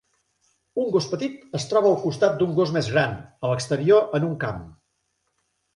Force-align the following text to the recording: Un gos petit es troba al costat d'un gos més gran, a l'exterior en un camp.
Un 0.83 0.87
gos 0.95 1.07
petit 1.11 1.43
es 1.59 1.67
troba 1.73 1.91
al 1.91 1.99
costat 2.07 2.41
d'un 2.41 2.57
gos 2.61 2.75
més 2.79 2.91
gran, 2.95 3.17
a 3.45 3.53
l'exterior 3.53 4.13
en 4.21 4.31
un 4.31 4.37
camp. 4.47 4.67